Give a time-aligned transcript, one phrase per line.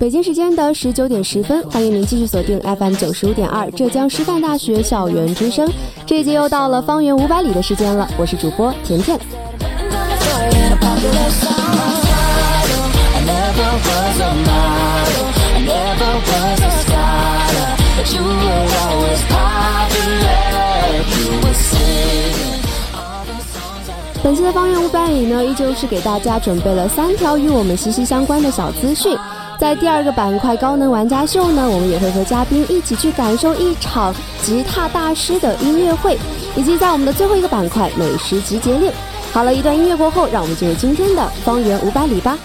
[0.00, 5.70] 北京时间的十九点十分，欢迎您继续锁定 FM 九十五点二浙江师范大学校园之声。
[6.06, 9.20] 这一节又到了方圆五百里的时间了，我是主播甜甜。
[24.22, 29.14] 本期的方圆五百里呢，依旧是给大家准备了三条与我们息息相关的小资讯。
[29.60, 36.18] 在第二个板块高能玩家秀呢，我们也会和嘉宾一起去感受一场吉他大师的音乐会，
[36.56, 38.90] 以及在我们的最后一个板块美食集结令。
[39.34, 42.38] 好了一段音乐过后，让我们进入今天的方圆五百里吧。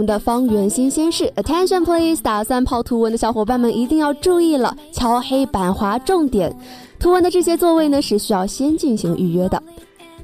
[0.00, 2.22] 们的方圆新鲜事，Attention please！
[2.22, 6.50] 打算泡图文的小伙伴们一定要注意了，敲黑板划重点。
[6.98, 9.62] 图文的这些座位呢是需要先进行预约的。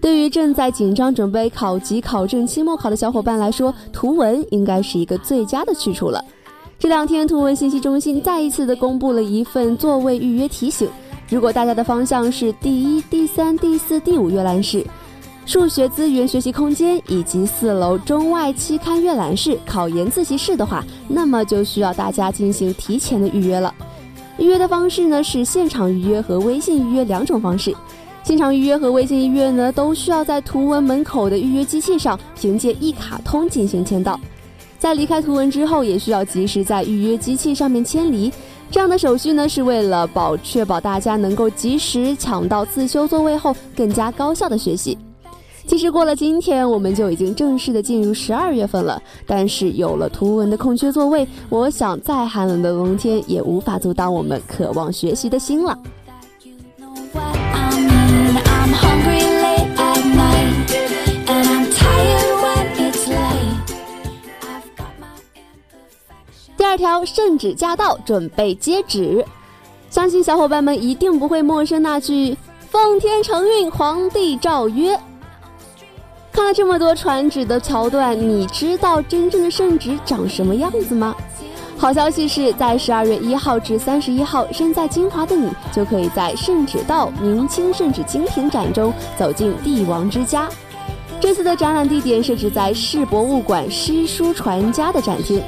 [0.01, 6.25] 对于正在紧张准备考级、考证、期末考的小伙伴来说，图文应该是一个最佳的去处了。
[6.79, 10.89] 这两天，图文信息中心再一次的公布了一份座位预约提醒。
[11.29, 14.83] 如果大家的方向是第一、第三、第四、第五阅览室。
[15.47, 23.73] 数学资源学习空间以及四楼中外期刊阅览室、考研自习室的话，那么就需要大家进行提前的预约了。
[24.39, 27.73] 预约的方式呢是现场预约和微信预约两种方式。
[28.25, 34.19] 现场预约和微信预约呢都需要在图文门口的预约机器上凭借一卡通进行签到，
[34.81, 38.33] 在离开图文之后也需要及时在预约机器上面签离。
[38.69, 44.99] 这样的手续呢是为了保确保大家能够及时抢到自修座位后更加高效的学习。
[45.67, 49.03] 其实过了今天，我们就已经正式的进入十二月份了。
[49.27, 55.77] 但是有了图文的空缺座位，我想再寒冷的冬天也无法阻挡我们渴望学习的心了。
[66.57, 69.25] 第二条，圣旨驾到，准备接旨。
[69.91, 72.37] 相信小伙伴们一定不会陌生那句
[72.71, 74.99] “奉天承运，皇帝诏曰”。
[76.37, 81.17] 看了这么多传旨的桥段，你知道真正的圣旨长什么样子吗？
[81.79, 90.47] 好消息是在十二月一号至三十一号，身在金华的你就可以在圣旨道明清圣旨精品展中走进帝王之家。
[91.19, 95.43] 这次的展览地点设置在市博物馆诗书传家的展厅。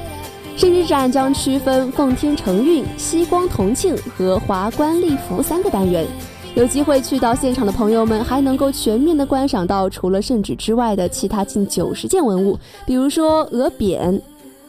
[0.56, 6.06] 圣旨展将区分奉天承运、西光同庆和华冠丽服三个单元。
[6.54, 14.20] 有机会去到现场的朋友们，还能够全面的观赏到除了圣旨之外的其他近九十件文物，比如说鹅匾、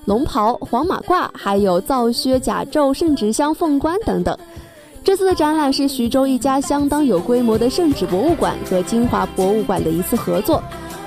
[0.05, 4.37] 龙袍、黄马褂，还有皂靴、甲胄、圣旨箱、凤冠等等。
[5.03, 10.61] 这次的展览是徐州一家相当有规模的圣旨博物馆和金华博物馆的一次合作。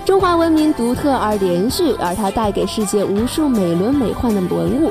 [0.04, 4.90] 中华文明独特而连续，而它带给世界无数美轮美奂的文物。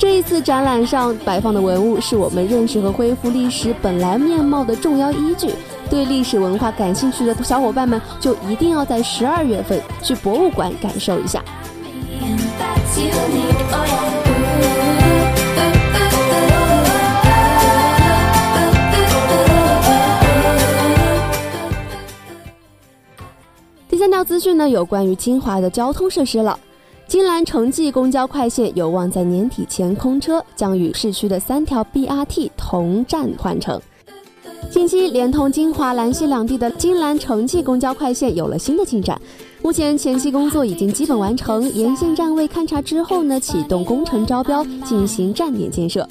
[0.00, 5.50] 这一次展览上摆放的文物，是我们认识和恢复历史本来面貌的重要依据。
[5.90, 11.44] 对历史文化感兴趣的小伙伴们，就一定要在十二月份去博物馆感受一下。
[23.86, 26.58] 第三条资讯呢，有关于金华的交通设施了。
[27.10, 33.80] 金兰城际公交快线有望在年底前通车，将与市区的三条 BRT 同站换乘。
[34.70, 39.20] 近期，连通金华、兰溪两地的金兰城际公交快线有了新的进展。
[39.60, 46.08] 目前前期工作已经基本完成，沿线站位勘察之后呢，启动工程招标，进行站点建设。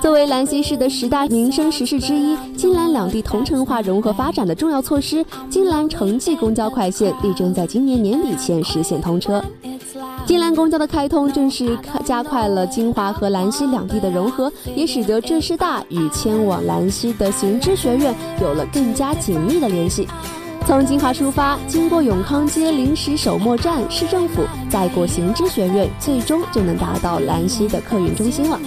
[0.00, 9.42] 作为兰溪市的十大民生实事之一，金兰两地同城化融合发展的重要措施，金兰城际公交快线力争在今年年底前实现通车。
[10.26, 20.06] 金兰公交的开通，正是加快了金华和兰溪两地的融合，也使得浙师大与迁往兰溪的行知学院有了更加紧密的联系。
[20.64, 28.58] 从金华出发，经过永康街临时首末站市政府，再过行知学院，最终就能达到兰溪的客运中心了。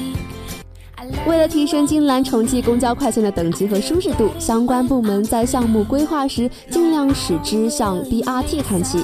[1.26, 9.04] 为了提升金兰城际公交快线的等级和舒适度，相关部门在项目规划时尽量使之向 BRT 看齐。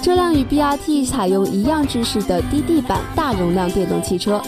[0.00, 4.40] 车辆与 BRT 采用一样制式的低地板大容量电动汽车，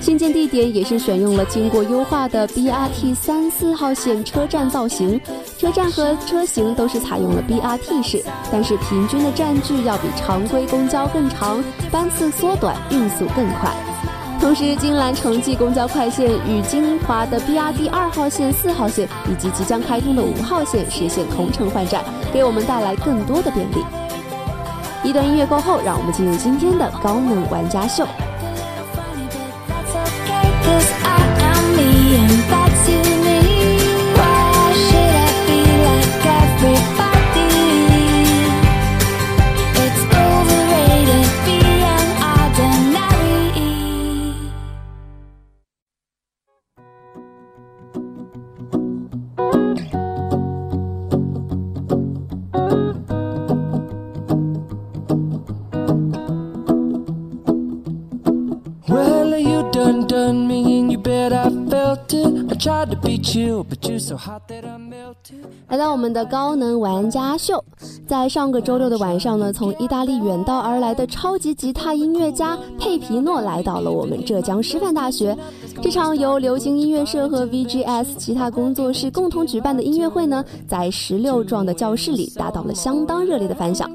[0.00, 5.20] 新建地点也是选用了经过优化的 BRT 三四号线车站造型，
[5.58, 11.62] 车站和车型都是采用了 BRT 式，但是平均的站距要比常规公交更长，
[11.92, 13.72] 班次缩短，运速更快。
[14.40, 22.02] 同时，金兰城际公交快线与金华的 BRT 二号线、四号线以及即将开通的五号线实现同城换站，
[22.32, 23.84] 给我们带来更多的便利。
[25.02, 28.06] 一段音乐过后，让我们进入今天的高能玩家秀。
[65.68, 67.62] 来到我们的高能玩家秀，
[68.06, 75.36] 在上个周六的晚上呢，从意大利远道而来的超级吉他音乐家佩皮诺来到了我们浙江师范大学。
[75.82, 83.90] 这场由流行音乐社和 VGS 吉他工作室共同举办的音乐会呢，在十六幢的教室里达到了相当热烈的反响。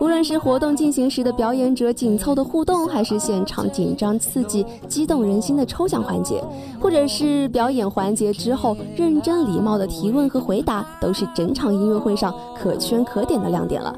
[0.00, 6.42] 无论是活动进行时的表演者紧凑的互动，还是现场紧张刺激、激动人心的抽奖环节，
[6.80, 13.96] 或者是表演环节之后认真礼貌的提问和回答，都是整场音乐会上可圈可点的亮点了。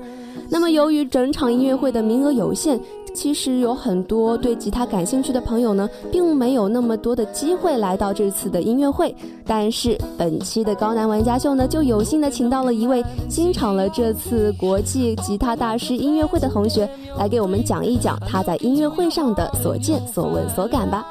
[0.50, 2.79] 那么，由于整场音乐会的名额有限。
[3.14, 9.14] 其实有很多对吉他感兴趣的朋友呢，并没有那么多的机会来到这次的音乐会。
[9.47, 16.88] 但是本期的高难玩家秀呢，就有幸的请到了一位欣赏了这次国际吉他大师音乐会的同学，
[17.19, 21.05] 来给我们讲一讲他在音乐会上的所见所闻所感吧。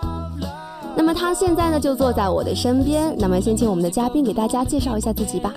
[0.96, 3.16] 那么他现在呢，就坐在我的身边。
[3.18, 5.54] 那么先请我们的嘉宾给大家介绍一下自己吧。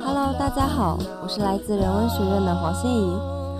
[0.00, 3.16] Hello，大家好，我是来自人文学院的黄欣怡。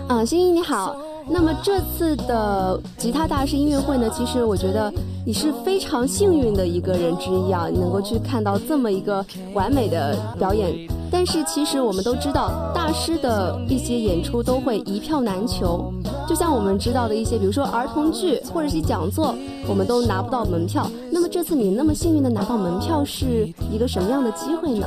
[0.09, 0.97] 嗯，欣怡你好。
[1.29, 4.93] 那么这次的吉他大师音乐会呢，其实我觉得
[5.25, 9.25] 你是非常幸运的一个人之一啊，能够去看到这么一个
[9.55, 10.89] 完美的表演。
[11.11, 15.93] 但是其实我们都知道，大师的一些演出都会一票难求，
[16.27, 19.35] 就像我们知道的一些，比如说儿童剧或者是讲座，
[19.69, 20.91] 我们都拿不到门票。
[21.11, 24.87] 那么这次你那么幸运的拿到门票，是一个什么样的机会呢？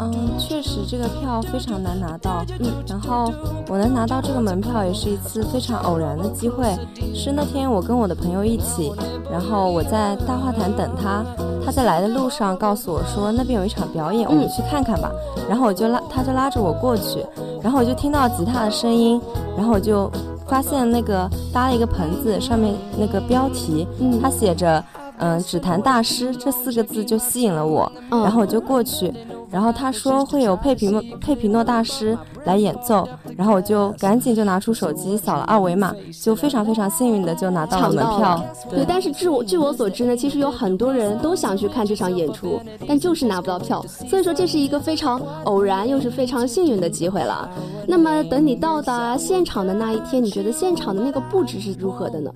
[0.00, 2.42] 嗯，确实这个票非常难拿到。
[2.58, 3.30] 嗯，然后
[3.68, 6.74] 我能拿到这个门票也是一次非常偶然的机会。
[7.14, 8.92] 是那天我跟我的朋友一起，
[9.30, 11.22] 然后我在大话坛等他，
[11.64, 15.10] 他在来的路上告诉我说那边有一场表演，我们去看看吧。
[15.48, 17.24] 然后我就拉，他就拉着我过去，
[17.62, 19.20] 然后我就听到吉他的声音，
[19.56, 20.10] 然后我就
[20.46, 23.86] 发现那个搭了一个棚子，上面那个标题，
[24.22, 24.82] 他写着
[25.20, 29.12] 嗯指弹大师这四个字就吸引了我，然后我就过去。
[29.50, 38.40] 然后他说会有佩皮诺佩皮诺大师来演奏，然后我就赶紧就拿出手机扫了二维码，就非常非常幸运的就拿到了门票。
[38.70, 43.84] 对，但是据我据我所知呢，其实有很多人都想去看这场演出，但就是拿不到票。
[44.08, 47.50] 所以说这是一个非常偶然又是非常幸运的机会了。
[47.88, 52.32] 那么等你到达现场的那一天，你觉得现场的那个布置是如何的呢？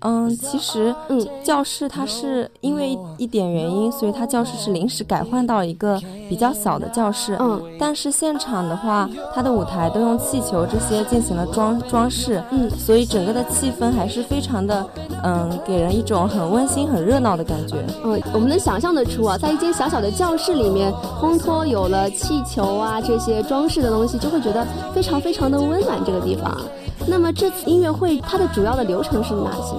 [0.00, 7.36] 嗯，其实，嗯，教室它是因为一点原因，所以它教室是临时改换到一个比较小的教室。
[7.38, 12.42] 嗯，但是现场的话，它的舞台都用气球这些进行了装装饰。
[12.50, 14.86] 嗯，所以整个的气氛还是非常的，
[15.22, 17.76] 嗯，给人一种很温馨、很热闹的感觉。
[18.02, 20.90] 嗯，我们能想象得出啊，在一间小小的教室里面，
[21.20, 26.58] 烘托有了气球啊这些装饰的东西，就会觉得非常非常的温暖这个地方。
[27.06, 29.74] 那么这次音乐会它的主要的流程是哪些？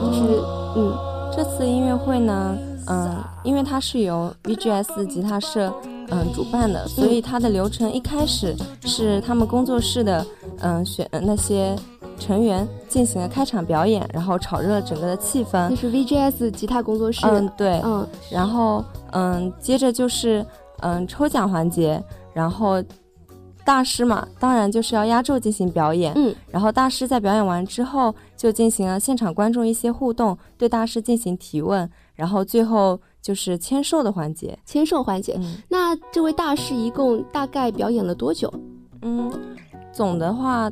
[0.00, 0.40] 就是
[0.76, 0.92] 嗯，
[1.34, 2.56] 这次音乐会呢，
[2.86, 5.72] 嗯，因为它是由 VGS 吉他社
[6.10, 10.24] 嗯主办的，所以它的流程一开始是他们工作室的
[10.60, 11.74] 嗯选那些
[12.18, 15.68] 成员进行了开场表演，然后炒热了整个的气氛。
[15.70, 17.26] 就是 VGS 吉他工作室。
[17.26, 20.44] 嗯，对，嗯，然后嗯，接着就是
[20.80, 22.82] 嗯抽奖环节，然后。
[23.64, 26.12] 大师嘛，当然就是要压轴进行表演。
[26.14, 34.58] 嗯，然后大师在表演完之后，就进行了现场观众一些互动，对大师进行提问，然后最后就是签售的环节。
[34.64, 35.34] 签售环节。
[35.38, 38.52] 嗯那这位大师一共大概表演了多久？
[39.02, 39.30] 嗯，
[39.94, 40.70] 总的话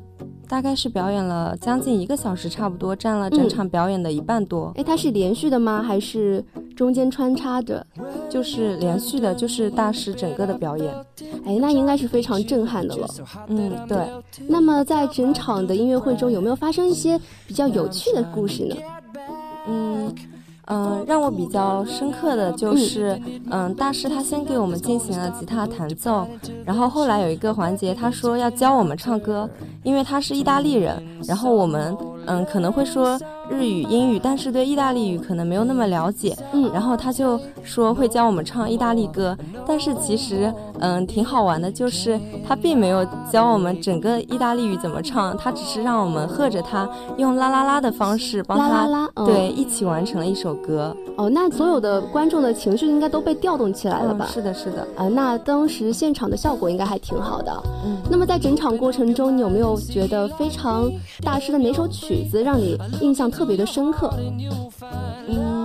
[0.49, 4.73] 大概是表演了将近一个小时，差不多占了整场表演的一半多。
[4.77, 5.83] 哎，它是连续的吗？
[5.83, 6.45] 还是
[6.77, 7.87] 中间穿插着？
[8.29, 10.93] 就是连续的，就是大师整个的表演。
[11.47, 13.09] 哎，那应该是非常震撼的了。
[13.47, 13.99] 嗯，对。
[14.49, 18.77] 那么在整场的音乐会中，有没有发生一些比较有趣的故事呢？
[19.69, 20.15] 嗯。
[20.73, 26.27] 嗯，让我比较深刻的就是，嗯，大师他先给我们进行了吉他弹奏，
[26.65, 29.49] 然后后来有一个环节，他说要教我们唱歌，
[29.83, 31.95] 因为他是意大利人，然后我们
[32.27, 39.37] 嗯可能会说日语、英语，但是对意大利语可能没有那么了解，嗯，然后他就说会教我们唱意大利歌，
[39.67, 40.51] 但是其实
[40.83, 50.53] 嗯挺好玩的，就是他并没有教我们整个意大利语怎么唱，他只是让我们和着他用啦啦啦的方式帮他啦啦啦，嗯、对一起完成了一首。
[50.63, 54.27] 歌哦，那所有的观众的情绪应该都被调动起来了吧？
[54.29, 54.83] 嗯、是的，是的。
[54.97, 57.53] 啊、呃，那当时现场的效果应该还挺好的。
[57.85, 60.91] 嗯，那么在整场过程中，你有没有觉得非常
[61.23, 64.13] 大师的哪首曲子让你印象特别的深刻？
[65.29, 65.62] 嗯，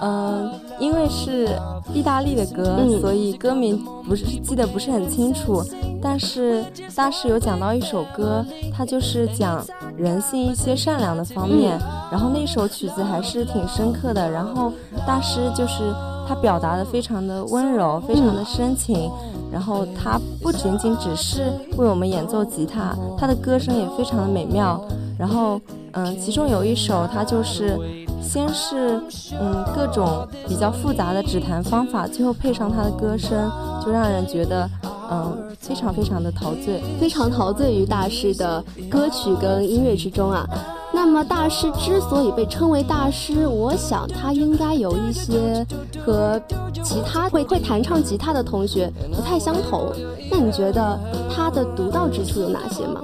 [0.00, 1.48] 呃，因为是
[1.92, 5.62] 意大利的歌，嗯、所以歌名不是记得不是很清楚。
[6.00, 6.64] 但是
[6.94, 9.64] 大师有讲到一首歌，它就是讲
[9.96, 14.30] 人性一些善良的方面，嗯、然后那首曲子还是挺深刻的。
[14.30, 14.72] 然后
[15.06, 15.92] 大师就是
[16.28, 19.10] 他表达的非常的温柔，非常的深情。
[19.34, 24.80] 嗯、然后他不仅仅只是为我们演奏吉他，他的歌声也非常的美妙。
[25.18, 25.60] 然后，
[25.94, 27.76] 嗯，其中有一首，他就是
[28.20, 29.00] 先是
[29.40, 33.50] 嗯各种比较复杂的指弹方法，最后配上他的歌声，
[33.84, 34.68] 就让人觉得
[35.10, 40.46] 嗯非常非常的陶醉，非常陶醉于大师的歌曲跟音乐之中啊。
[40.92, 45.64] 那么大师之所以被称为大师，我想他应该有一些
[46.04, 46.40] 和
[46.82, 49.92] 其他会会弹唱吉他的同学不太相同。
[50.30, 50.98] 那你觉得
[51.30, 53.00] 他的独到之处有哪些吗？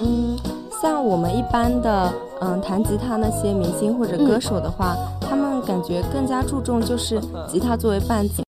[0.00, 0.38] 嗯。
[0.80, 2.12] 像我们一般的，
[2.44, 8.42] 嗯，弹吉他那些明星或者歌手的话，嗯、他们感觉更加注重就是吉他作为伴奏，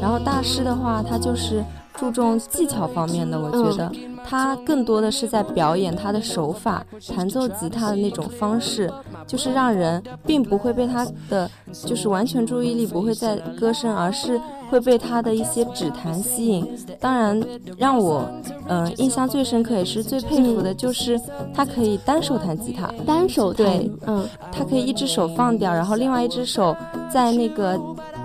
[0.00, 1.64] 然后大师的话，他就是
[1.98, 3.40] 注重技巧方面的。
[3.40, 3.90] 我觉得
[4.24, 8.92] 他更多的是在表演他的手法，弹奏吉他的那种方式，
[9.26, 11.50] 就是让人并不会被他的
[11.84, 16.66] 就是完全注意力不会在歌声，而是会被他的一些指弹吸引。
[16.98, 17.40] 当然，
[17.76, 18.28] 让我
[18.66, 21.20] 嗯、呃、印象最深刻也是最佩服的，就是
[21.54, 26.74] 他可以单手弹吉他，单手对，嗯，他可以一只手放掉，然后另外一只手
[27.12, 27.76] 在那个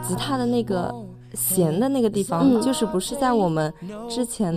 [0.07, 0.93] 吉他的那个
[1.39, 3.73] 弦的那个地方，嗯、就是不是在我们
[4.09, 4.53] 之前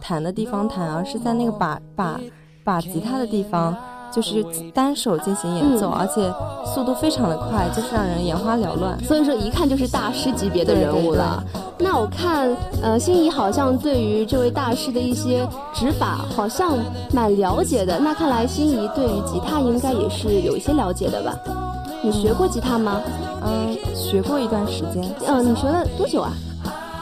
[0.00, 2.20] 弹的地方弹，而是在那个把把
[2.62, 3.74] 把吉他的地方。
[4.12, 6.32] 就是单手进行演奏，嗯、而且
[6.64, 8.98] 速度非常的快，就是让人眼花缭乱。
[9.04, 11.44] 所以说，一看就是大师级别的人物了。
[11.52, 16.78] 对对对那我看，呃，心仪好像对于这位大师的一些指法好像
[17.12, 17.98] 蛮了解的。
[17.98, 21.34] 那看来心仪对于吉他应该也是有一些了解的吧？
[22.06, 23.02] 你学过吉他吗？
[23.42, 25.02] 嗯，学过一段时间。
[25.26, 26.32] 嗯、呃，你学了多久啊？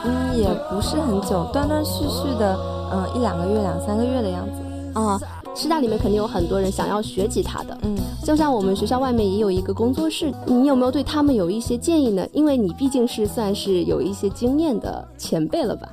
[0.03, 2.57] 嗯，也不是很久，断断续续的，
[2.91, 4.99] 嗯，一两个月、两三个月的样子。
[4.99, 5.21] 啊、
[5.55, 12.27] 师大里面肯定有很多人想要学吉他的，嗯，就像我们学校外面也有一个工作室，你有没有对他们有一些建议呢？
[12.33, 15.87] 因为你毕竟是算是有一些经验的前辈了吧？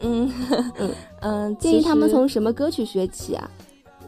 [0.00, 0.32] 嗯
[0.80, 0.90] 嗯
[1.20, 3.46] 嗯，建议他们从什么歌曲学起啊？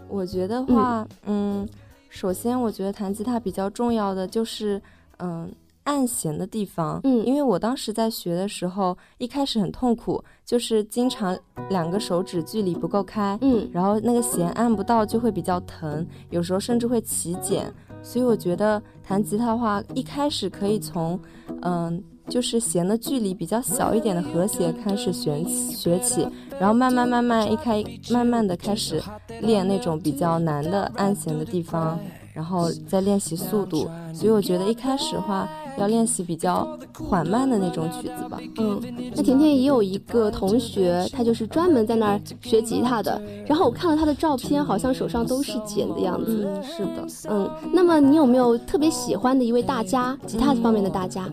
[0.08, 1.68] 我觉得话，嗯，
[2.08, 4.80] 首先我觉得弹吉他比较重要的就是，
[5.18, 5.50] 嗯。
[5.86, 17.72] 按弦的地方，嗯，因为我当时在学的时候，一开始很痛苦，就是经常两个手指距离不够开，嗯，然后那个弦按不到就会比较疼，有时候甚至会起茧，
[18.02, 21.16] 所以我觉得弹吉他的话，一开始可以从，
[21.62, 26.26] 嗯，就是弦的距离比较小一点的和弦开始学学起，
[26.58, 29.02] 然后慢慢慢慢一开，慢慢的开始
[29.40, 31.98] 练那种比较难的按弦的地方。
[32.36, 35.48] 然后再练习速度，所以我觉得一开始的话
[35.78, 38.38] 要练习比较缓慢的那种曲子吧。
[38.58, 38.78] 嗯，
[39.16, 43.18] 那甜甜也有一个同学，他就是专门在那儿学吉他的。
[43.46, 46.46] 然后我看了他的照片，好像手上都是茧的样子。
[46.46, 47.06] 嗯，是的。
[47.30, 51.24] 嗯，那么你有没有特别喜欢的一位大家，吉他方面的大家？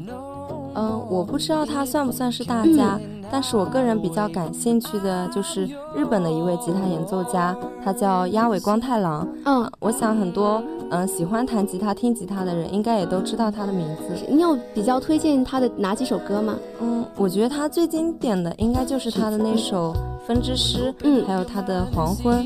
[0.75, 2.97] 嗯，我不知道他算不算是大家。
[3.33, 9.27] 但是我个人比较感兴趣的就是日本的一位吉他演奏家，他叫鸭尾光太郎。
[9.45, 10.61] 嗯，我想很多
[10.91, 14.23] 嗯喜欢弹吉他、听吉他的人应该也都知道他的名字。
[14.29, 16.55] 你有比较推荐他的哪几首歌吗？
[16.79, 19.91] 嗯，我觉得他最经典的应该就是他的那首
[20.27, 22.43] 《分之诗》，嗯，还有他的《黄昏》。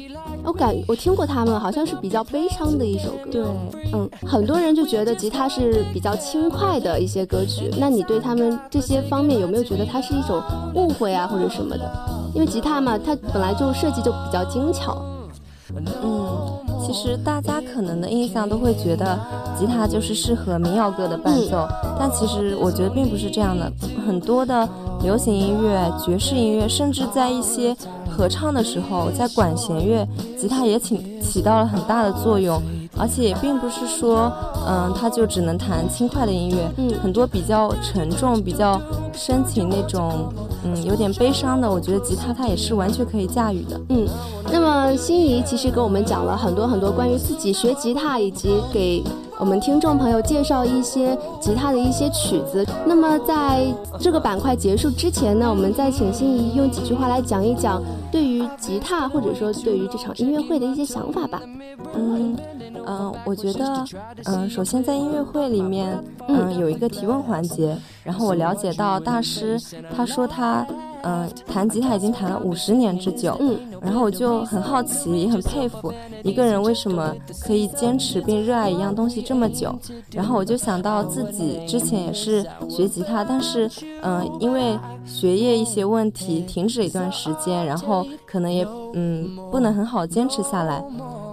[0.48, 3.30] 我感我听过他们，好像是比较悲伤的一首歌。
[3.30, 3.44] 对，
[3.92, 7.70] 嗯，很多人就觉得吉他是比较轻快的一些歌曲。
[7.77, 10.42] 那你对他们这些方面有没有觉得它是一种
[10.74, 11.84] 误会啊，或者什么的？
[12.34, 14.98] 因为吉他嘛，它本来就设计就比较精巧。
[15.75, 19.20] 嗯，其实大家可能的印象都会觉得
[19.60, 21.68] 吉他就是适合民谣歌的伴奏，
[22.00, 23.70] 但其实我觉得并不是这样的。
[24.06, 24.68] 很多的
[25.01, 27.75] 流行音乐、爵士音乐，甚至在一些
[28.10, 32.62] 合唱的时候，在管弦乐，吉他也起起到了很大的作用。
[33.00, 34.32] 而且也并不是说，
[34.68, 38.82] 嗯，他就只能弹轻快的音乐，嗯，很多比较沉重、比较
[39.13, 44.08] 深情那种，嗯，有点悲伤的，我觉得吉他它也是完全可以驾驭的，嗯。
[44.51, 49.04] 那么心仪其实给我们讲了很多很多关于自己学吉他以及给。
[49.39, 52.65] 我们听众朋友介绍一些吉他的一些曲子。
[52.86, 53.65] 那么在
[54.00, 61.41] 这个板块结束之前呢，我们再请心仪用几句话来讲一讲对于吉他或者说对于这场音乐会的一些想法吧。
[61.94, 62.36] 嗯
[62.88, 63.86] 嗯，我觉得
[64.25, 69.59] 嗯，首先在音乐会里面嗯有一个提问环节，然后我了解到大师
[69.96, 70.66] 他说他。
[71.03, 73.38] 嗯，弹吉他已经弹了五十年之久。
[73.40, 79.74] 嗯，然后我就很好奇，也很佩服一个人为什么可以坚持并热爱一样东西这么久。
[80.11, 83.70] 然后我就想到自己之前也是学吉他，但是
[84.01, 90.83] 嗯，因为学业一些问题停止了一段时间，然后可能也嗯不能很好坚持下来。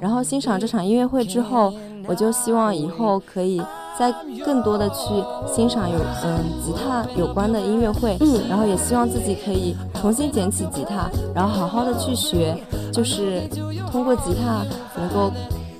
[0.01, 1.73] 然后欣赏这场音乐会之后，
[2.07, 3.63] 我就希望以后可以。
[3.99, 4.13] 在
[4.45, 5.05] 更多的去
[5.53, 12.57] 欣赏有嗯吉他有关的音乐会，嗯，然后也希望自己可以重新捡起吉他，然后好好的去学，
[12.93, 13.43] 就是
[13.91, 14.65] 通过吉他
[15.01, 15.31] 能够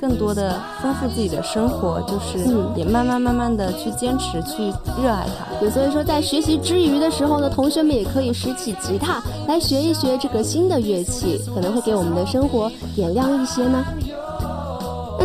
[0.01, 2.39] 更多的丰富自己的生活，就是
[2.77, 4.69] 也慢慢慢慢的去坚持去
[5.03, 5.59] 热爱它。
[5.59, 13.85] 对，所以说在学习之余的时候呢，同学们也可以拾起吉他来学一学这个新的乐器，可能会给我们的生活点亮一些呢。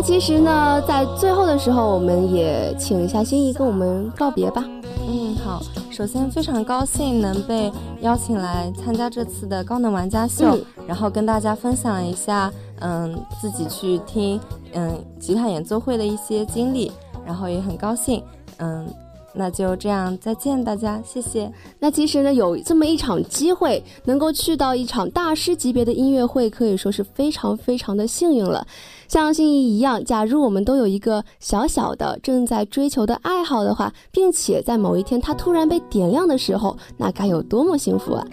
[0.00, 4.64] 那其实呢，在最后的时候，我们也请一下心仪跟我们告别吧。
[5.06, 5.60] 嗯，好。
[5.90, 14.40] 首先非常高兴能被邀请来参加这次的高能玩家秀，然后跟大家分享一下，嗯，自己去听
[14.72, 16.90] 嗯吉他演奏会的一些经历，
[17.26, 18.24] 然后也很高兴，
[18.56, 18.88] 嗯。
[19.32, 21.50] 那就这样，再见，大家，谢谢。
[21.78, 28.66] 那其实呢，有这么一场机会，能够去到一场大师级别的音乐会，可以说是非常非常的幸运了。
[29.06, 38.26] 像心仪一样，假如我们都有一个小小的正在追求的爱好的话，并且在某一天它突然被点亮的时候，那该有多么幸福啊！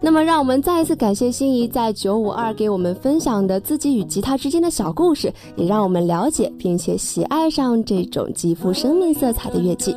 [0.00, 9.96] 那么，让我们再一次感谢心仪在九五二给我们分享的自己与吉他之间的小故事，也让我们了解并且喜爱上这种极富生命色彩的乐器。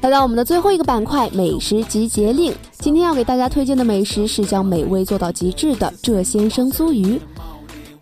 [0.00, 2.54] 来到我们的最后一个板块——美食集结令。
[2.78, 7.20] 今天要给大家推荐的美食是将美味做到极致的浙先生酥鱼。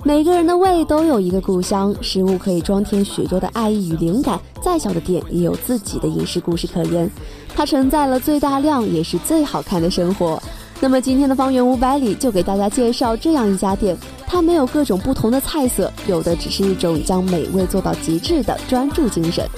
[0.04, 4.38] 每个人的胃都有一个故乡，食物可以装填许多的爱意与灵感。
[4.62, 7.10] 再小的店也有自己的饮食故事可言，
[7.56, 10.40] 它承载了最大量也是最好看的生活。
[10.78, 19.48] 那么今天的方圆五百里就给大家介绍这样一家店，它没有各种不同的菜色，有的只是一种将美味做到极致的专注精神。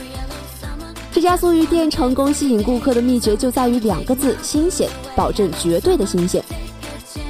[1.11, 6.43] 这家酥鱼店成功吸引顾客的秘诀就在于两个字：新鲜，保证绝对的新鲜。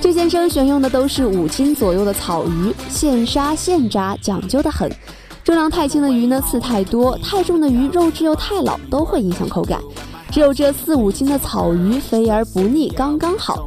[0.01, 4.91] 这先生选用的都是五斤左右的草鱼，现杀现炸，讲究的很。
[5.43, 9.81] 重量太轻的鱼呢，刺太多；太重的鱼，肉质又太老，都会影响口感。
[10.31, 13.67] 只有这四五斤的草鱼，肥而不腻，刚刚好。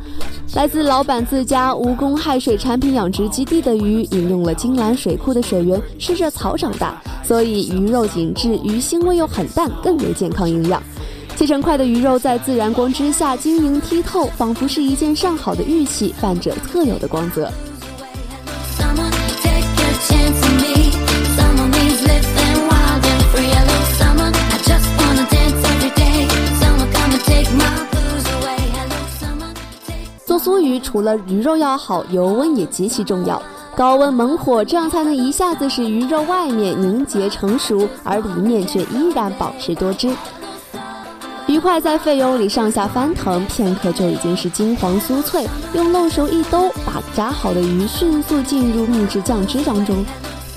[0.53, 10.81] 来自老板自家无公害水产品养殖基地的鱼，饮用了金兰水库的水源，吃着草长大，所以鱼肉紧致，鱼腥味又很淡，更为健康营养。
[11.35, 17.49] 切成块的鱼肉在自然光之下晶莹剔透，仿佛是一件上好的玉器，泛着特有的光泽。
[30.51, 33.41] 酥鱼除了鱼肉要好，油温也极其重要，
[33.73, 40.09] 高温猛火，这样才能一下子使鱼肉外面凝结成熟，而里面却依然保持多汁。
[41.47, 45.47] 鱼块在沸油里上下翻腾，片刻就已经是金黄酥脆。
[45.73, 50.03] 用漏勺一兜，把炸好的鱼迅速进入秘制酱汁当中，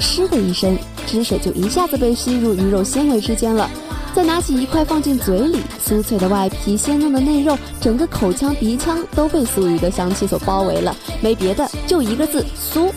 [0.01, 0.77] 嗤的一声，
[1.07, 3.71] 汁水就一下子被吸入鱼肉纤维之间了。
[4.15, 10.97] 再拿起一块放进嘴里，酥脆的外皮，鲜嫩的内肉，整个口腔、鼻腔都被酥鱼的香气所包围了。
[11.21, 12.93] 没别的，就一个字：酥。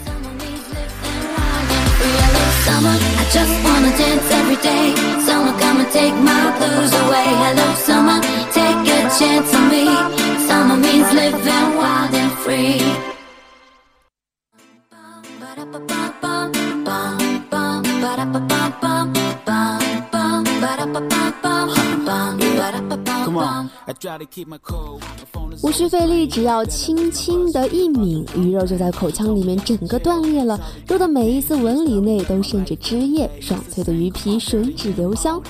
[25.64, 30.60] 无需费力，只要轻轻的一抿，鱼肉就在口腔里面整个断裂了。
[30.88, 35.42] 肉的每一丝纹理内都渗着汁液，爽脆的鱼皮吮指留香。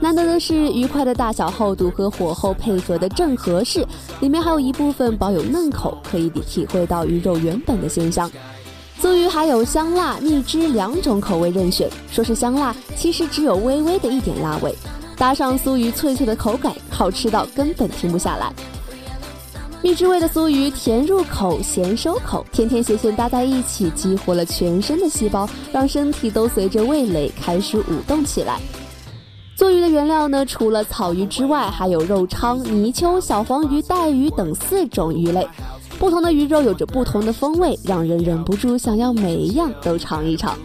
[0.00, 3.86] 难得的是，鱼块的大小厚度和火候配合的正合适，
[4.20, 8.30] 里面还有一部分保有嫩口，可以体会到鱼肉原本的鲜香。
[9.00, 11.88] 酥鱼还有香辣、蜜汁两种口味任选。
[12.10, 14.74] 说是香辣，其实只有微微的一点辣味。
[15.16, 18.52] 搭上酥鱼脆脆的口感，好吃到根本停不下来。
[19.82, 28.58] 蜜汁味的酥鱼甜入口，咸收口，甜甜咸咸搭在一起，激活了全身的细胞，让身体都随着味蕾开始舞动起来。
[29.54, 35.46] 做鱼的原料呢，除了草鱼之外，还有肉鲳、泥鳅、小黄鱼、带鱼等四种鱼类。
[35.98, 40.58] 不同的鱼肉有着不同的风味，让人忍不住想要每一样都尝一尝。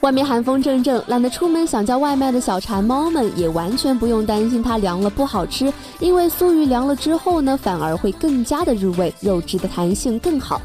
[0.00, 10.62] 外面寒风阵阵，懒得出门想叫外卖的小馋猫们也完全不用担心它凉了不好吃，因为酥鱼凉了之后呢，反而会更加的入味，肉质的弹性更好。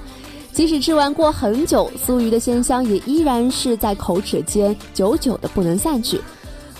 [0.52, 6.22] 即使吃完过很久，酥鱼的鲜香也依然是在口齿间久久的不能散去。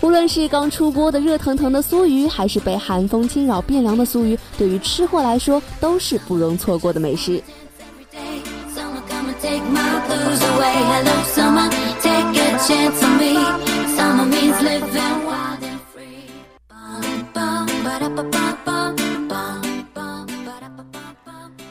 [0.00, 7.42] 无论是刚出锅的热腾腾的酥鱼，还是被寒风侵扰变凉的酥鱼，对于吃货来说都是不容错过的美食。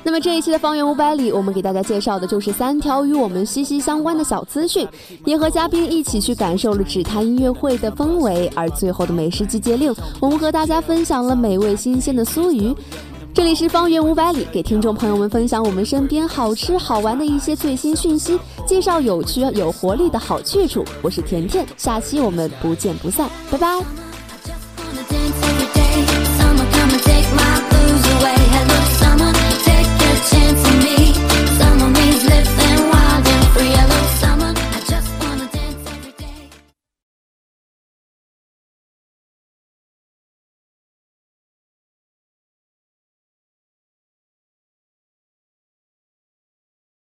[0.05, 4.87] 那么这一期的方圆五百里，我们给大家介绍的就是三条与我们息息相关的小资讯，
[5.25, 8.47] 也和嘉宾一起去感受了指坛音乐会的氛围。
[8.53, 12.71] 而最后的美食集结令，我们和大家分享了美味新鲜的酥鱼。
[13.33, 20.85] 这里是方圆五百里，给听众朋友们分享我们身边好吃好玩的一些最新讯息，介绍有趣有活力的好去处。
[21.01, 24.02] 我是甜甜，下期我们不见不散，拜拜。